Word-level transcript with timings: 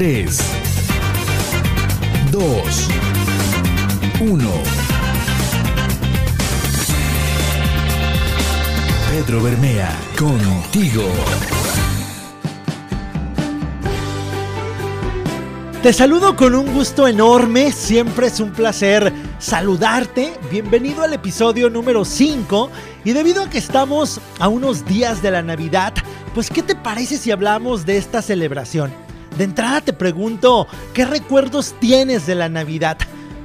3, 0.00 0.38
2, 2.32 2.88
1. 4.18 4.50
Pedro 9.10 9.42
Bermea, 9.42 9.94
contigo. 10.18 11.02
Te 15.82 15.92
saludo 15.92 16.34
con 16.34 16.54
un 16.54 16.72
gusto 16.72 17.06
enorme, 17.06 17.70
siempre 17.70 18.28
es 18.28 18.40
un 18.40 18.52
placer 18.52 19.12
saludarte. 19.38 20.32
Bienvenido 20.50 21.02
al 21.02 21.12
episodio 21.12 21.68
número 21.68 22.06
5 22.06 22.70
y 23.04 23.12
debido 23.12 23.42
a 23.42 23.50
que 23.50 23.58
estamos 23.58 24.18
a 24.38 24.48
unos 24.48 24.86
días 24.86 25.20
de 25.20 25.32
la 25.32 25.42
Navidad, 25.42 25.92
pues 26.34 26.48
¿qué 26.48 26.62
te 26.62 26.74
parece 26.74 27.18
si 27.18 27.30
hablamos 27.30 27.84
de 27.84 27.98
esta 27.98 28.22
celebración? 28.22 29.09
De 29.40 29.44
entrada 29.44 29.80
te 29.80 29.94
pregunto, 29.94 30.66
¿qué 30.92 31.06
recuerdos 31.06 31.74
tienes 31.80 32.26
de 32.26 32.34
la 32.34 32.50
Navidad? 32.50 32.98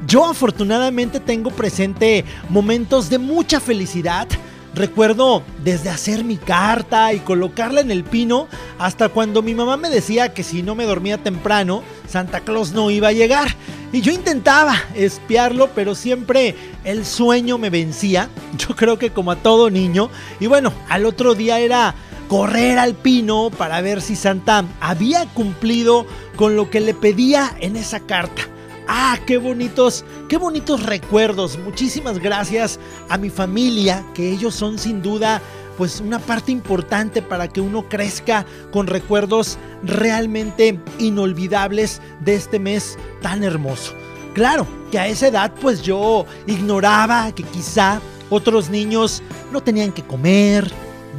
Yo 0.06 0.26
afortunadamente 0.26 1.22
tengo 1.22 1.52
presente 1.52 2.26
momentos 2.50 3.10
de 3.10 3.18
mucha 3.18 3.62
felicidad, 3.62 4.28
Recuerdo 4.76 5.42
desde 5.64 5.90
hacer 5.90 6.26
mi 6.26 6.36
carta 6.36 7.14
y 7.14 7.20
colocarla 7.20 7.80
en 7.80 7.92
el 7.92 8.04
pino 8.04 8.50
hasta 8.78 9.08
cuando 9.08 9.42
mi 9.42 9.56
mamá 9.56 9.78
me 9.78 9.90
decía 9.90 10.34
que 10.34 10.44
si 10.44 10.64
no 10.64 10.76
me 10.76 10.84
dormía 10.84 11.18
temprano, 11.18 11.82
Santa 12.10 12.42
Claus 12.42 12.74
no 12.74 12.92
iba 12.92 13.08
a 13.08 13.14
llegar. 13.14 13.48
Y 13.94 14.02
yo 14.02 14.12
intentaba 14.12 14.76
espiarlo, 14.94 15.70
pero 15.74 15.96
siempre 15.96 16.56
el 16.84 17.06
sueño 17.06 17.58
me 17.58 17.70
vencía. 17.70 18.28
Yo 18.58 18.76
creo 18.76 19.00
que 19.00 19.12
como 19.12 19.32
a 19.32 19.38
todo 19.38 19.70
niño. 19.70 20.10
Y 20.42 20.48
bueno, 20.48 20.74
al 20.90 21.06
otro 21.06 21.36
día 21.36 21.60
era 21.60 21.96
correr 22.28 22.78
al 22.80 22.96
pino 22.96 23.50
para 23.50 23.82
ver 23.82 24.02
si 24.02 24.16
Santa 24.16 24.66
había 24.80 25.26
cumplido 25.34 26.06
con 26.36 26.56
lo 26.56 26.70
que 26.70 26.80
le 26.80 26.94
pedía 26.94 27.56
en 27.60 27.76
esa 27.76 28.00
carta. 28.00 28.44
Ah, 28.88 29.18
qué 29.26 29.38
bonitos, 29.38 30.06
qué 30.30 30.38
bonitos 30.38 30.84
recuerdos. 30.84 31.58
Muchísimas 31.58 32.20
gracias 32.20 32.80
a 33.10 33.18
mi 33.18 33.30
familia, 33.30 34.06
que 34.14 34.32
ellos 34.32 34.54
son 34.54 34.78
sin 34.78 35.02
duda 35.02 35.42
pues 35.78 36.00
una 36.00 36.20
parte 36.20 36.52
importante 36.52 37.22
para 37.22 37.48
que 37.48 37.62
uno 37.62 37.90
crezca 37.90 38.46
con 38.72 38.88
recuerdos 38.88 39.58
realmente 39.84 40.80
inolvidables 41.00 42.02
de 42.22 42.36
este 42.36 42.60
mes 42.60 42.98
tan 43.22 43.44
hermoso. 43.44 43.94
Claro, 44.34 44.68
que 44.92 45.00
a 45.00 45.08
esa 45.08 45.28
edad 45.28 45.52
pues 45.60 45.82
yo 45.82 46.26
ignoraba 46.48 47.32
que 47.34 47.44
quizá 47.44 48.00
otros 48.30 48.70
niños 48.70 49.22
no 49.52 49.62
tenían 49.62 49.92
que 49.92 50.04
comer, 50.04 50.72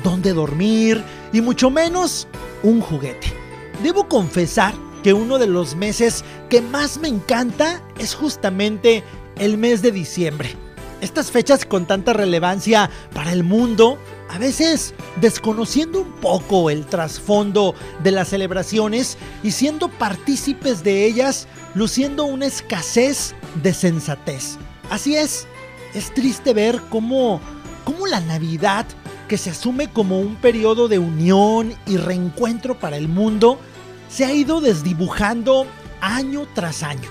dónde 0.02 0.32
dormir 0.32 1.02
y 1.32 1.40
mucho 1.40 1.70
menos 1.70 2.26
un 2.62 2.80
juguete. 2.80 3.32
Debo 3.82 4.08
confesar 4.08 4.74
que 5.02 5.12
uno 5.12 5.38
de 5.38 5.46
los 5.46 5.76
meses 5.76 6.24
que 6.48 6.60
más 6.60 6.98
me 6.98 7.08
encanta 7.08 7.82
es 7.98 8.14
justamente 8.14 9.04
el 9.38 9.58
mes 9.58 9.82
de 9.82 9.92
diciembre. 9.92 10.56
Estas 11.00 11.30
fechas 11.30 11.66
con 11.66 11.86
tanta 11.86 12.14
relevancia 12.14 12.90
para 13.12 13.32
el 13.32 13.44
mundo, 13.44 13.98
a 14.30 14.38
veces 14.38 14.94
desconociendo 15.20 16.00
un 16.00 16.12
poco 16.12 16.70
el 16.70 16.86
trasfondo 16.86 17.74
de 18.02 18.12
las 18.12 18.28
celebraciones 18.28 19.18
y 19.42 19.50
siendo 19.50 19.88
partícipes 19.88 20.82
de 20.82 21.04
ellas, 21.04 21.46
luciendo 21.74 22.24
una 22.24 22.46
escasez 22.46 23.34
de 23.62 23.74
sensatez. 23.74 24.56
Así 24.90 25.16
es, 25.16 25.46
es 25.94 26.12
triste 26.14 26.54
ver 26.54 26.80
cómo, 26.88 27.40
cómo 27.84 28.06
la 28.06 28.20
Navidad, 28.20 28.86
que 29.28 29.38
se 29.38 29.50
asume 29.50 29.88
como 29.88 30.20
un 30.20 30.36
periodo 30.36 30.88
de 30.88 30.98
unión 30.98 31.74
y 31.86 31.96
reencuentro 31.96 32.78
para 32.78 32.96
el 32.96 33.08
mundo, 33.08 33.58
se 34.08 34.24
ha 34.24 34.32
ido 34.32 34.60
desdibujando 34.60 35.66
año 36.00 36.46
tras 36.54 36.82
año. 36.82 37.08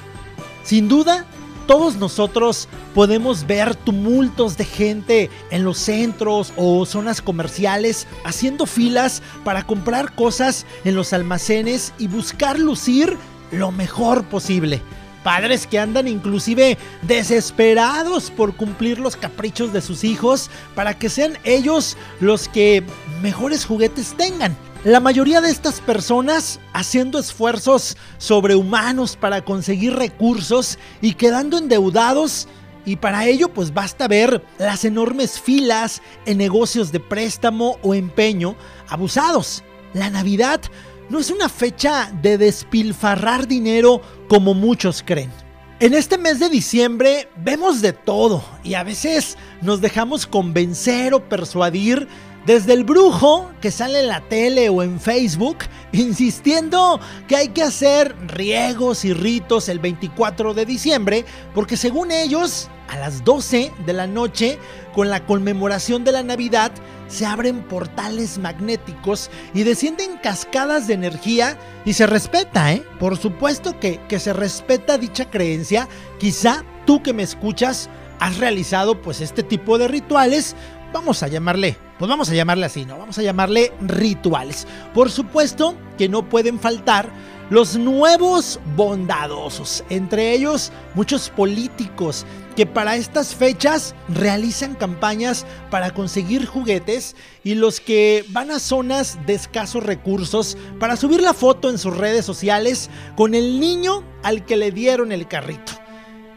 Sin 0.64 0.88
duda, 0.88 1.26
todos 1.68 1.96
nosotros 1.96 2.68
podemos 2.94 3.48
ver 3.48 3.76
tumultos 3.76 4.56
de 4.56 4.66
gente 4.66 5.30
en 5.50 5.64
los 5.64 5.78
centros 5.78 6.54
o 6.56 6.86
zonas 6.86 7.22
comerciales 7.22 8.08
haciendo 8.24 8.66
filas 8.66 9.24
para 9.44 9.66
comprar 9.66 10.14
cosas 10.14 10.66
en 10.84 10.96
los 10.96 11.12
almacenes 11.12 11.94
y 11.98 12.08
buscar 12.08 12.60
lucir 12.60 13.18
lo 13.52 13.72
mejor 13.72 14.26
posible. 14.26 14.82
Padres 15.26 15.66
que 15.66 15.80
andan 15.80 16.08
inclusive 16.08 16.78
desesperados 17.02 18.30
por 18.30 18.56
cumplir 18.56 19.00
los 19.00 19.16
caprichos 19.16 19.74
de 19.74 19.82
sus 19.82 20.04
hijos 20.04 20.52
para 20.76 21.00
que 21.00 21.10
sean 21.10 21.40
ellos 21.44 21.98
los 22.20 22.48
que 22.48 22.84
mejores 23.24 23.66
juguetes 23.66 24.14
tengan. 24.16 24.56
La 24.84 25.00
mayoría 25.00 25.42
de 25.42 25.50
estas 25.50 25.82
personas 25.82 26.60
haciendo 26.74 27.18
esfuerzos 27.18 27.98
sobrehumanos 28.20 29.16
para 29.16 29.44
conseguir 29.44 29.96
recursos 29.96 30.78
y 31.02 31.16
quedando 31.16 31.58
endeudados 31.58 32.48
y 32.86 32.98
para 32.98 33.26
ello 33.26 33.50
pues 33.50 33.74
basta 33.74 34.08
ver 34.08 34.44
las 34.60 34.86
enormes 34.86 35.40
filas 35.40 36.04
en 36.28 36.38
negocios 36.38 36.92
de 36.92 37.00
préstamo 37.00 37.80
o 37.82 37.96
empeño 37.96 38.56
abusados. 38.90 39.64
La 39.96 40.12
Navidad 40.12 40.62
no 41.10 41.20
es 41.20 41.30
una 41.32 41.50
fecha 41.50 42.12
de 42.22 42.38
despilfarrar 42.38 43.48
dinero 43.48 44.02
como 44.28 44.54
muchos 44.54 45.04
creen. 45.06 45.32
En 45.80 45.94
este 45.94 46.18
mes 46.18 46.40
de 46.40 46.50
diciembre 46.50 47.28
vemos 47.36 47.82
de 47.82 47.92
todo 47.92 48.44
y 48.64 48.76
a 48.76 48.84
veces 48.84 49.38
nos 49.62 49.82
dejamos 49.82 50.26
convencer 50.26 51.14
o 51.14 51.28
persuadir 51.28 52.08
desde 52.46 52.74
el 52.74 52.84
brujo 52.84 53.52
que 53.62 53.72
sale 53.72 54.00
en 54.02 54.08
la 54.08 54.22
tele 54.22 54.70
o 54.70 54.84
en 54.84 55.00
Facebook 55.00 55.58
insistiendo 55.92 57.00
que 57.28 57.36
hay 57.36 57.48
que 57.50 57.64
hacer 57.64 58.16
riegos 58.28 59.06
y 59.06 59.14
ritos 59.14 59.70
el 59.70 59.80
24 59.80 60.54
de 60.54 60.66
diciembre 60.66 61.26
porque 61.54 61.78
según 61.78 62.12
ellos 62.12 62.70
a 62.90 62.98
las 62.98 63.24
12 63.24 63.72
de 63.86 63.94
la 63.94 64.08
noche 64.08 64.60
con 64.94 65.10
la 65.10 65.26
conmemoración 65.26 66.04
de 66.04 66.12
la 66.12 66.24
Navidad 66.24 66.72
se 67.08 67.26
abren 67.26 67.64
portales 67.64 68.38
magnéticos 68.38 69.30
y 69.54 69.64
descienden 69.64 70.18
cascadas 70.18 70.88
de 70.88 70.96
energía 70.96 71.58
y 71.86 71.94
se 71.94 72.08
respeta, 72.08 72.74
¿eh? 72.74 72.84
Por 73.00 73.18
supuesto 73.18 73.80
que, 73.80 74.00
que 74.08 74.20
se 74.20 74.34
respeta 74.34 74.98
dicha 74.98 75.30
creencia. 75.30 75.88
Quizá 76.20 76.64
tú 76.86 77.04
que 77.04 77.14
me 77.14 77.22
escuchas 77.22 77.90
has 78.20 78.38
realizado 78.38 79.02
pues 79.02 79.22
este 79.22 79.44
tipo 79.44 79.78
de 79.78 79.88
rituales 79.88 80.56
vamos 80.94 81.22
a 81.22 81.28
llamarle, 81.28 81.78
pues 81.98 82.10
vamos 82.10 82.30
a 82.30 82.36
llamarle 82.36 82.66
así, 82.66 82.86
¿no? 82.86 82.98
Vamos 82.98 83.18
a 83.18 83.24
llamarle 83.24 83.72
rituales. 83.82 84.68
Por 84.94 85.10
supuesto 85.10 85.76
que 85.98 86.10
no 86.10 86.28
pueden 86.28 86.60
faltar 86.60 87.10
los 87.50 87.78
nuevos 87.78 88.60
bondadosos, 88.76 89.84
entre 89.90 90.34
ellos 90.34 90.72
muchos 90.96 91.30
políticos 91.30 92.26
que 92.56 92.66
para 92.66 92.96
estas 92.96 93.36
fechas 93.36 93.94
realizan 94.08 94.76
campañas 94.76 95.46
para 95.70 95.94
conseguir 95.94 96.46
juguetes 96.46 97.16
y 97.44 97.56
los 97.56 97.80
que 97.80 98.26
van 98.30 98.50
a 98.50 98.60
zonas 98.60 99.20
de 99.26 99.34
escasos 99.34 99.84
recursos 99.84 100.58
para 100.80 100.96
subir 100.96 101.22
la 101.22 101.34
foto 101.34 101.70
en 101.70 101.78
sus 101.78 101.96
redes 101.96 102.26
sociales 102.26 102.90
con 103.16 103.36
el 103.36 103.60
niño 103.60 104.04
al 104.24 104.46
que 104.46 104.56
le 104.56 104.72
dieron 104.72 105.12
el 105.12 105.28
carrito. 105.28 105.74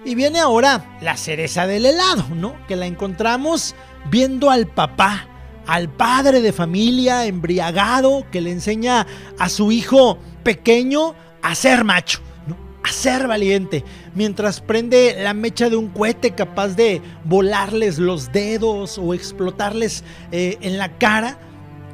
Y 0.04 0.14
viene 0.14 0.40
ahora 0.40 0.98
la 1.00 1.16
cereza 1.16 1.66
del 1.66 1.86
helado, 1.86 2.24
¿no? 2.34 2.54
Que 2.66 2.76
la 2.76 2.86
encontramos 2.86 3.74
viendo 4.10 4.50
al 4.50 4.66
papá, 4.66 5.26
al 5.68 5.90
padre 5.90 6.40
de 6.40 6.52
familia 6.52 7.26
embriagado 7.26 8.24
que 8.32 8.40
le 8.40 8.50
enseña 8.50 9.06
a 9.38 9.48
su 9.50 9.70
hijo 9.70 10.18
pequeño 10.42 11.14
a 11.42 11.54
ser 11.54 11.84
macho, 11.84 12.20
a 12.82 12.90
ser 12.90 13.28
valiente, 13.28 13.84
mientras 14.14 14.62
prende 14.62 15.14
la 15.18 15.34
mecha 15.34 15.68
de 15.68 15.76
un 15.76 15.88
cohete 15.88 16.30
capaz 16.30 16.68
de 16.68 17.02
volarles 17.24 17.98
los 17.98 18.32
dedos 18.32 18.96
o 18.96 19.12
explotarles 19.12 20.04
eh, 20.32 20.56
en 20.62 20.78
la 20.78 20.96
cara. 20.96 21.38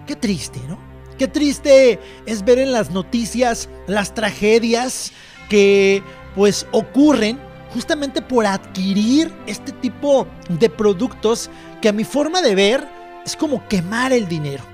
Qué 0.07 0.15
triste, 0.15 0.61
¿no? 0.69 0.79
Qué 1.19 1.27
triste 1.27 1.99
es 2.27 2.45
ver 2.45 2.61
en 2.61 2.71
las 2.71 2.93
noticias 2.93 3.69
las 3.89 4.15
tragedias 4.15 5.13
que 5.49 6.01
pues 6.37 6.65
ocurren 6.71 7.41
justamente 7.73 8.23
por 8.23 8.47
adquirir 8.47 9.33
este 9.49 9.73
tipo 9.73 10.29
de 10.49 10.71
productos 10.71 11.51
que 11.83 11.89
a 11.89 11.93
mi 11.93 12.05
forma 12.05 12.41
de 12.41 12.55
ver 12.55 13.04
es 13.25 13.37
como 13.37 13.67
quemar 13.69 14.13
el 14.13 14.29
dinero. 14.29 14.65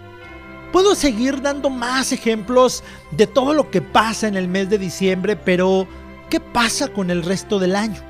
Puedo 0.73 0.95
seguir 0.95 1.43
dando 1.43 1.69
más 1.69 2.13
ejemplos 2.13 2.85
de 3.11 3.27
todo 3.27 3.55
lo 3.55 3.71
que 3.71 3.83
pasa 3.83 4.29
en 4.29 4.37
el 4.37 4.49
mes 4.49 4.71
de 4.71 4.79
diciembre, 4.79 5.37
pero 5.37 5.87
¿qué 6.29 6.39
pasa 6.39 6.89
con 6.89 7.11
el 7.11 7.25
resto 7.25 7.59
del 7.59 7.75
año? 7.75 8.01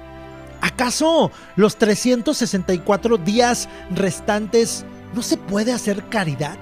¿Acaso 0.61 1.31
los 1.57 1.77
364 1.77 3.17
días 3.17 3.69
restantes 3.91 4.85
no 5.15 5.23
se 5.23 5.39
puede 5.39 5.73
hacer 5.73 6.05
caridad? 6.11 6.59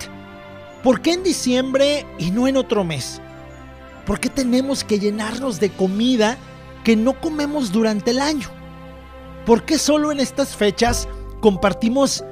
¿Por 0.84 1.00
qué 1.00 1.14
en 1.14 1.24
diciembre 1.24 2.06
y 2.18 2.30
no 2.30 2.46
en 2.46 2.56
otro 2.56 2.84
mes? 2.84 3.20
¿Por 4.06 4.20
qué 4.20 4.30
tenemos 4.30 4.84
que 4.84 5.00
llenarnos 5.00 5.58
de 5.58 5.70
comida 5.70 6.38
que 6.84 6.94
no 6.94 7.20
comemos 7.20 7.72
durante 7.72 8.12
el 8.12 8.20
año? 8.20 8.48
¿Por 9.44 9.64
qué 9.64 9.78
solo 9.78 10.12
en 10.12 10.20
estas 10.20 10.54
fechas 10.54 11.08
compartimos 11.40 12.24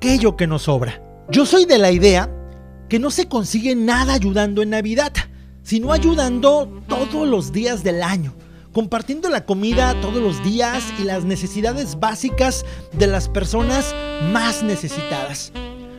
aquello 0.00 0.34
que 0.34 0.46
nos 0.46 0.62
sobra? 0.62 1.02
Yo 1.28 1.44
soy 1.44 1.66
de 1.66 1.76
la 1.76 1.90
idea 1.90 2.30
que 2.88 2.98
no 2.98 3.10
se 3.10 3.28
consigue 3.28 3.74
nada 3.74 4.14
ayudando 4.14 4.62
en 4.62 4.70
Navidad, 4.70 5.12
sino 5.62 5.92
ayudando 5.92 6.82
todos 6.88 7.28
los 7.28 7.52
días 7.52 7.84
del 7.84 8.02
año, 8.02 8.32
compartiendo 8.72 9.28
la 9.28 9.44
comida 9.44 9.94
todos 10.00 10.22
los 10.22 10.42
días 10.42 10.82
y 10.98 11.04
las 11.04 11.24
necesidades 11.24 12.00
básicas 12.00 12.64
de 12.94 13.08
las 13.08 13.28
personas 13.28 13.94
más 14.32 14.62
necesitadas. 14.62 15.52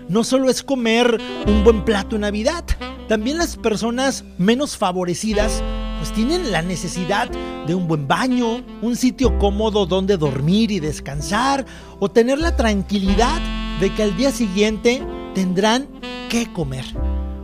No 0.09 0.23
solo 0.23 0.49
es 0.49 0.63
comer 0.63 1.21
un 1.45 1.63
buen 1.63 1.85
plato 1.85 2.15
en 2.15 2.21
Navidad, 2.21 2.65
también 3.07 3.37
las 3.37 3.55
personas 3.55 4.23
menos 4.39 4.77
favorecidas 4.77 5.61
pues 5.99 6.11
tienen 6.13 6.51
la 6.51 6.63
necesidad 6.63 7.29
de 7.67 7.75
un 7.75 7.87
buen 7.87 8.07
baño, 8.07 8.63
un 8.81 8.95
sitio 8.95 9.37
cómodo 9.37 9.85
donde 9.85 10.17
dormir 10.17 10.71
y 10.71 10.79
descansar 10.79 11.67
o 11.99 12.09
tener 12.09 12.39
la 12.39 12.55
tranquilidad 12.55 13.39
de 13.81 13.93
que 13.93 14.03
al 14.03 14.15
día 14.15 14.31
siguiente 14.31 15.01
tendrán 15.33 15.87
que 16.29 16.53
comer. 16.53 16.85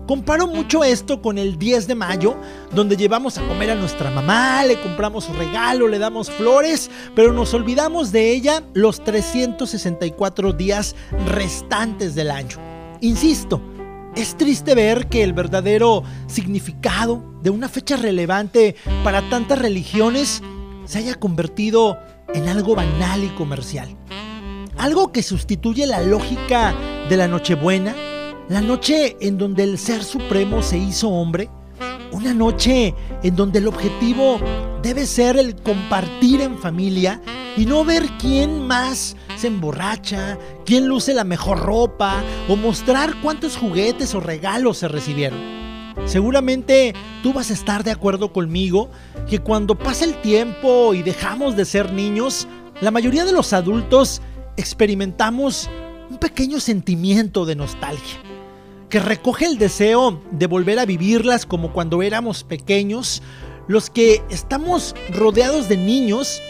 Comparo 0.05 0.47
mucho 0.47 0.83
esto 0.83 1.21
con 1.21 1.39
el 1.39 1.57
10 1.57 1.87
de 1.87 1.95
mayo, 1.95 2.37
donde 2.73 2.95
llevamos 2.95 3.37
a 3.37 3.47
comer 3.47 3.71
a 3.71 3.75
nuestra 3.75 4.11
mamá, 4.11 4.63
le 4.63 4.79
compramos 4.79 5.35
regalo, 5.35 5.87
le 5.87 5.97
damos 5.97 6.29
flores, 6.29 6.91
pero 7.15 7.33
nos 7.33 7.53
olvidamos 7.55 8.11
de 8.11 8.31
ella 8.31 8.63
los 8.73 9.03
364 9.03 10.53
días 10.53 10.95
restantes 11.25 12.13
del 12.13 12.29
año. 12.29 12.57
Insisto, 13.01 13.59
es 14.15 14.37
triste 14.37 14.75
ver 14.75 15.07
que 15.07 15.23
el 15.23 15.33
verdadero 15.33 16.03
significado 16.27 17.23
de 17.41 17.49
una 17.49 17.67
fecha 17.67 17.97
relevante 17.97 18.75
para 19.03 19.27
tantas 19.29 19.59
religiones 19.59 20.43
se 20.85 20.99
haya 20.99 21.15
convertido 21.15 21.97
en 22.33 22.47
algo 22.47 22.75
banal 22.75 23.23
y 23.23 23.29
comercial. 23.29 23.89
Algo 24.77 25.11
que 25.11 25.23
sustituye 25.23 25.87
la 25.87 26.01
lógica 26.01 26.75
de 27.09 27.17
la 27.17 27.27
Nochebuena, 27.27 27.95
la 28.47 28.61
noche 28.61 29.17
en 29.19 29.37
donde 29.39 29.63
el 29.63 29.79
Ser 29.79 30.03
Supremo 30.03 30.61
se 30.61 30.77
hizo 30.77 31.09
hombre, 31.09 31.49
una 32.11 32.33
noche 32.33 32.93
en 33.23 33.35
donde 33.35 33.57
el 33.57 33.67
objetivo 33.67 34.39
debe 34.83 35.07
ser 35.07 35.37
el 35.37 35.55
compartir 35.55 36.41
en 36.41 36.59
familia 36.59 37.21
y 37.57 37.65
no 37.65 37.83
ver 37.83 38.05
quién 38.19 38.67
más 38.67 39.15
se 39.35 39.47
emborracha, 39.47 40.37
quién 40.63 40.87
luce 40.87 41.15
la 41.15 41.23
mejor 41.23 41.59
ropa 41.59 42.23
o 42.47 42.55
mostrar 42.55 43.19
cuántos 43.21 43.57
juguetes 43.57 44.13
o 44.13 44.19
regalos 44.19 44.77
se 44.77 44.87
recibieron. 44.87 45.39
Seguramente 46.05 46.93
tú 47.23 47.33
vas 47.33 47.49
a 47.49 47.53
estar 47.53 47.83
de 47.83 47.91
acuerdo 47.91 48.31
conmigo 48.31 48.91
que 49.27 49.39
cuando 49.39 49.75
pasa 49.75 50.05
el 50.05 50.21
tiempo 50.21 50.93
y 50.93 51.01
dejamos 51.01 51.55
de 51.57 51.65
ser 51.65 51.91
niños, 51.91 52.47
la 52.79 52.91
mayoría 52.91 53.25
de 53.25 53.31
los 53.31 53.53
adultos 53.53 54.21
experimentamos 54.57 55.69
un 56.09 56.17
pequeño 56.17 56.59
sentimiento 56.59 57.45
de 57.45 57.55
nostalgia, 57.55 58.19
que 58.89 58.99
recoge 58.99 59.45
el 59.45 59.57
deseo 59.57 60.21
de 60.31 60.47
volver 60.47 60.79
a 60.79 60.85
vivirlas 60.85 61.45
como 61.45 61.71
cuando 61.71 62.01
éramos 62.01 62.43
pequeños. 62.43 63.21
Los 63.67 63.89
que 63.89 64.23
estamos 64.29 64.95
rodeados 65.13 65.69
de 65.69 65.77
niños, 65.77 66.41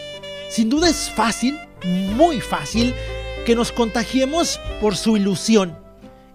sin 0.50 0.68
duda 0.68 0.88
es 0.88 1.10
fácil 1.10 1.58
muy 1.84 2.40
fácil 2.40 2.94
que 3.46 3.54
nos 3.54 3.72
contagiemos 3.72 4.60
por 4.80 4.96
su 4.96 5.16
ilusión. 5.16 5.78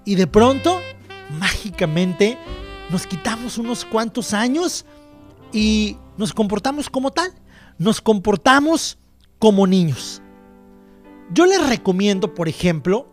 Y 0.06 0.16
de 0.16 0.28
pronto, 0.28 0.80
mágicamente, 1.40 2.38
nos 2.90 3.08
quitamos 3.08 3.58
unos 3.58 3.86
cuantos 3.86 4.34
años 4.34 4.86
y 5.52 5.98
nos 6.18 6.34
comportamos 6.34 6.90
como 6.90 7.12
tal. 7.12 7.32
Nos 7.78 8.02
comportamos 8.02 8.98
como 9.40 9.68
niños. 9.68 10.23
Yo 11.32 11.46
les 11.46 11.68
recomiendo, 11.68 12.34
por 12.34 12.48
ejemplo, 12.48 13.08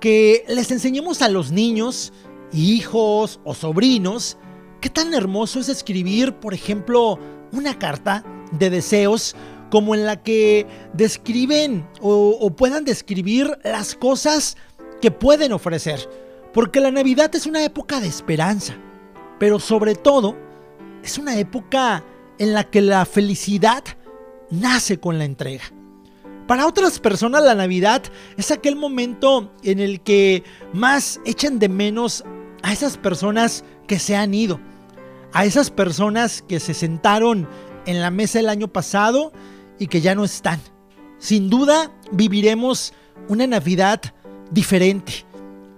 que 0.00 0.44
les 0.48 0.70
enseñemos 0.70 1.22
a 1.22 1.28
los 1.28 1.52
niños, 1.52 2.12
hijos 2.52 3.40
o 3.44 3.54
sobrinos, 3.54 4.38
qué 4.80 4.90
tan 4.90 5.14
hermoso 5.14 5.60
es 5.60 5.68
escribir, 5.68 6.34
por 6.34 6.54
ejemplo, 6.54 7.18
una 7.52 7.78
carta 7.78 8.24
de 8.50 8.70
deseos 8.70 9.36
como 9.70 9.94
en 9.94 10.04
la 10.04 10.22
que 10.22 10.66
describen 10.92 11.88
o, 12.00 12.50
puedan 12.50 12.84
describir 12.84 13.58
las 13.64 13.94
cosas 13.94 14.56
que 15.00 15.10
pueden 15.10 15.52
ofrecer. 15.52 16.08
Porque 16.52 16.80
la 16.80 16.90
Navidad 16.90 17.34
es 17.34 17.46
una 17.46 17.64
época 17.64 18.00
de 18.00 18.08
esperanza, 18.08 18.74
pero 19.38 19.58
sobre 19.58 19.94
todo 19.94 20.36
es 21.02 21.16
una 21.16 21.38
época 21.38 22.04
en 22.38 22.52
la 22.52 22.64
que 22.64 22.82
la 22.82 23.06
felicidad 23.06 23.82
nace 24.50 25.00
con 25.00 25.18
la 25.18 25.24
entrega. 25.24 25.64
Para 26.46 26.66
otras 26.66 26.98
personas 26.98 27.44
la 27.44 27.54
Navidad 27.54 28.02
es 28.36 28.50
aquel 28.50 28.76
momento 28.76 29.52
en 29.62 29.78
el 29.78 30.00
que 30.00 30.42
más 30.72 31.20
echan 31.24 31.58
de 31.58 31.68
menos 31.68 32.24
a 32.62 32.72
esas 32.72 32.96
personas 32.96 33.64
que 33.86 33.98
se 33.98 34.16
han 34.16 34.34
ido, 34.34 34.60
a 35.32 35.44
esas 35.44 35.70
personas 35.70 36.42
que 36.46 36.60
se 36.60 36.74
sentaron 36.74 37.48
en 37.86 38.00
la 38.00 38.10
mesa 38.10 38.40
el 38.40 38.48
año 38.48 38.68
pasado 38.68 39.32
y 39.78 39.86
que 39.86 40.00
ya 40.00 40.14
no 40.14 40.24
están. 40.24 40.60
Sin 41.18 41.48
duda 41.48 41.92
viviremos 42.10 42.92
una 43.28 43.46
Navidad 43.46 44.00
diferente. 44.50 45.24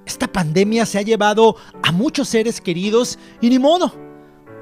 Esta 0.06 0.26
pandemia 0.30 0.86
se 0.86 0.98
ha 0.98 1.02
llevado 1.02 1.56
a 1.82 1.92
muchos 1.92 2.28
seres 2.28 2.60
queridos 2.60 3.18
y 3.40 3.50
ni 3.50 3.58
modo. 3.58 3.94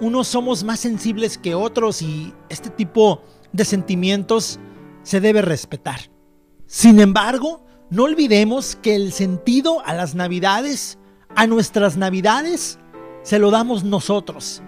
Unos 0.01 0.27
somos 0.29 0.65
más 0.65 0.81
sensibles 0.81 1.39
que 1.39 1.55
otros 1.55 2.03
y 2.03 2.33
este 2.49 2.71
tipo 2.71 3.23
de 3.53 3.65
sentimientos 3.65 4.59
se 5.03 5.21
debe 5.21 5.43
respetar. 5.43 6.11
Sin 6.67 7.01
embargo, 7.01 7.65
no 7.91 8.05
olvidemos 8.05 8.77
que 8.77 8.95
el 8.95 9.13
sentido 9.13 9.85
a 9.85 9.95
las 9.95 10.15
navidades, 10.15 10.99
a 11.37 11.47
nuestras 11.47 11.97
navidades, 11.97 12.79
se 13.23 13.39
lo 13.39 13.51
damos 13.51 13.85
nosotros. 13.85 14.63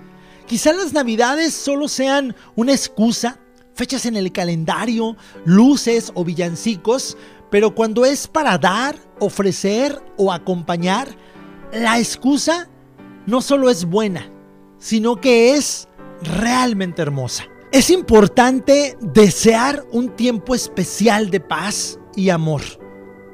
Quizá 0.47 0.73
las 0.73 0.93
navidades 0.93 1.55
solo 1.55 1.89
sean 1.89 2.37
una 2.55 2.73
excusa 2.73 3.41
fechas 3.75 4.07
en 4.07 4.17
el 4.17 4.33
calendario, 4.33 5.17
luces 5.45 6.13
o 6.15 6.25
villancicos, 6.25 7.17
pero 7.51 7.75
cuando 7.75 8.05
es 8.05 8.27
para 8.27 8.57
dar, 8.59 8.97
ofrecer 9.21 10.01
o 10.17 10.33
acompañar, 10.33 11.09
la 11.73 11.99
excusa 11.99 12.69
no 13.27 13.43
solo 13.43 13.69
es 13.69 13.85
buena, 13.85 14.31
sino 14.79 15.21
que 15.21 15.55
es 15.55 15.89
realmente 16.23 17.03
hermosa. 17.03 17.45
Es 17.75 17.91
importante 17.91 18.97
desear 19.01 19.85
un 19.91 20.11
tiempo 20.11 20.55
especial 20.55 21.29
de 21.29 21.41
paz 21.41 21.99
y 22.15 22.29
amor. 22.29 22.63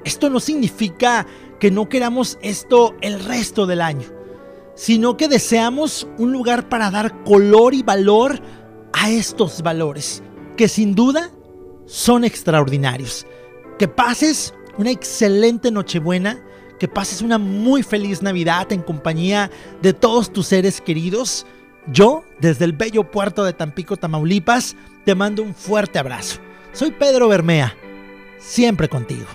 Esto 0.03 0.31
no 0.31 0.41
significa 0.41 1.27
que 1.59 1.71
no 1.71 1.91
queramos 1.91 2.39
esto 2.41 2.95
el 3.03 3.23
resto 3.23 3.67
del 3.67 3.83
año, 3.83 4.09
sino 4.75 5.19
que 5.19 5.29
deseamos 5.29 6.09
un 6.17 6.33
lugar 6.33 6.71
para 6.71 6.91
dar 6.91 7.23
color 7.25 7.75
y 7.75 7.83
valor 7.83 8.41
a 8.95 9.11
estos 9.11 9.61
valores 9.61 10.23
que 10.57 10.69
sin 10.69 10.95
duda 10.95 11.31
son 11.85 12.25
extraordinarios. 12.25 13.27
Que 13.79 13.89
pases 13.89 14.55
una 14.79 14.91
excelente 14.91 15.71
Nochebuena, 15.71 16.43
que 16.79 16.89
pases 16.89 17.21
una 17.21 17.37
muy 17.37 17.83
feliz 17.83 18.23
Navidad 18.23 18.73
en 18.73 18.81
compañía 18.81 19.51
de 19.83 19.93
todos 19.93 20.33
tus 20.33 20.47
seres 20.47 20.81
queridos. 20.81 21.45
Yo, 21.93 22.25
desde 22.39 22.65
el 22.65 22.73
bello 22.73 23.11
puerto 23.11 23.45
de 23.45 23.53
Tampico, 23.53 23.97
Tamaulipas, 23.97 24.77
te 25.05 25.17
mando 25.17 25.43
un 25.43 25.55
fuerte 25.55 25.99
abrazo. 25.99 26.39
Soy 26.73 26.93
Pedro 26.93 27.27
Bermea, 27.27 27.75
siempre 28.39 28.89
contigo. 28.89 29.27